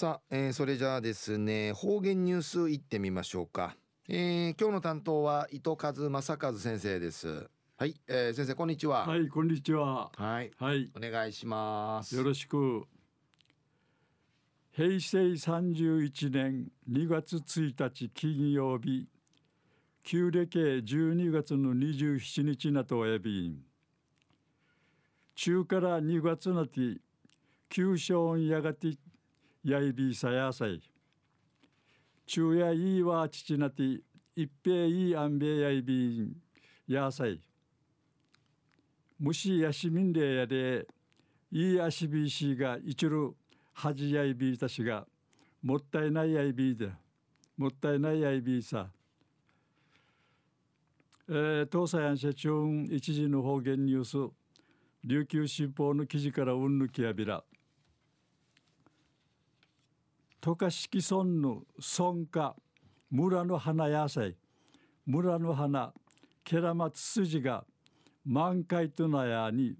[0.00, 3.76] さあ、えー、それじゃあですね方言ニュースいってみましょうか、
[4.08, 7.50] えー、今日の担当は伊藤和正和先生です。
[7.76, 9.06] はい、えー、先生こんにちは。
[9.06, 10.10] はいこんにちは。
[10.16, 10.90] はいはい。
[10.96, 12.16] お願いします。
[12.16, 12.84] よろしく。
[14.72, 19.06] 平成31年2月1日金曜日
[20.02, 23.54] 旧暦12月の27日なとおやび。
[25.34, 27.02] 中から2月なて
[27.68, 28.96] 旧正やがて
[29.64, 30.80] やいびさやさい。
[32.26, 33.82] 昼夜いいわ父なて
[34.34, 36.36] 一平いいあんべやいびん
[36.86, 37.40] やさい。
[39.18, 40.86] 虫やしみんでやで
[41.50, 43.34] いいあしびしが一る
[43.74, 45.06] はじやいびいたしが
[45.62, 46.90] もったいないやいびいで
[47.56, 48.88] もったいないやいびいさ。
[51.28, 54.32] えー、東西安社長一時の方言ニュース。
[55.04, 57.42] 琉球新報の記事からうんぬきやびら。
[60.42, 62.56] 渡嘉敷村の村家
[63.10, 64.36] 村の花野菜
[65.04, 65.92] 村の花
[66.44, 67.66] ケラマツツジが
[68.24, 69.74] 満開となやに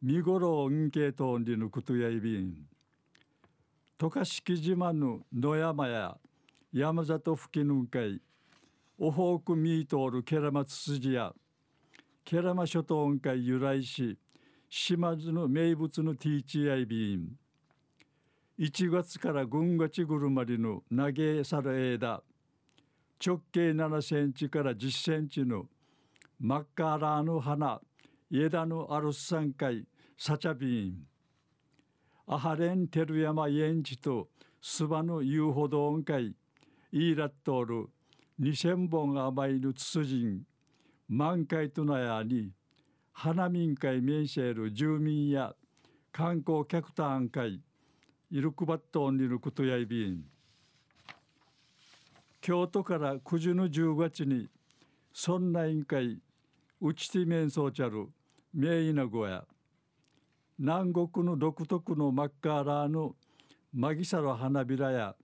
[0.00, 2.54] 見頃を運慶とんりぬことやいびん。
[3.98, 6.16] 渡嘉敷島の野山や
[6.72, 8.20] 山里付近の会
[8.96, 11.32] オホークミートールケラマツツジや
[12.24, 14.16] ケラマ諸島会由来し
[14.70, 17.43] 島津の名物のティーチアイビーン
[18.56, 22.22] 1月から軍がちぐるまりの投げさる枝。
[23.24, 25.66] 直径7センチから10センチの
[26.38, 27.80] マッカーラーの花。
[28.30, 29.84] 枝のある三回
[30.16, 31.02] サチャビン。
[32.28, 34.28] アハレンテルヤマイエンチと
[34.60, 36.36] スバの遊歩道音階
[36.92, 37.88] イーラットール。
[38.40, 40.42] 2000本甘いぬつつじん
[41.08, 42.52] 満開となやに。
[43.12, 45.56] 花民会面シェル住民や
[46.12, 47.60] 観光客単会。
[48.30, 50.24] イルクバットンリルクトヤイビン
[52.40, 54.48] 京都から九十の十月に
[55.12, 56.18] そんな委員会
[56.80, 58.08] うちて面相ちゃる
[58.52, 59.44] 名医なごや
[60.58, 63.14] 南国の独特のマッカーラーの
[63.72, 65.14] マギサの花びらや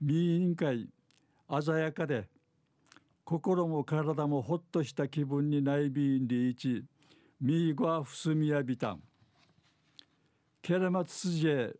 [0.00, 0.88] 民委員会
[1.62, 2.28] 鮮やかで
[3.24, 6.84] 心も体もほっとした気分にないびんりいち
[7.40, 9.02] ミーゴアフスミヤビタン
[10.62, 11.74] ケレマツスジェ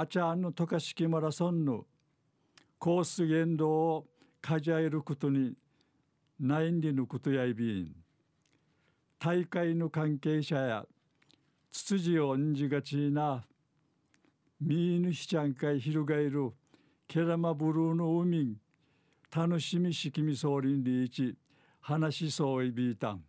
[0.00, 1.84] あちゃんの渡嘉敷マラソンの
[2.78, 4.06] コース言動を
[4.40, 5.54] かじあえることに
[6.38, 7.96] ないんでのことやいびん。
[9.18, 10.86] 大会の関係者や
[11.72, 13.44] つつじをんじがちな
[14.60, 16.52] みーぬしちゃんかいひるがえる
[17.08, 18.56] ケラマブルーの海
[19.34, 21.34] 楽しみしきみ総理リーチ
[21.80, 23.24] 話しそういびいたん。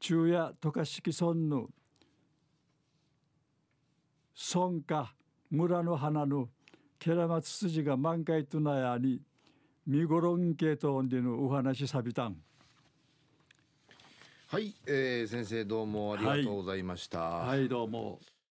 [0.00, 1.68] 昼夜渡嘉敷村の
[4.34, 5.12] 村家
[5.50, 6.48] 村の花の
[6.98, 9.20] ケラマツツジが満開となやに
[9.86, 12.36] 見頃んけとんでのお話さびたん。
[14.48, 18.20] はい、えー、先生どうもありがとうございました、はい、はい、どうも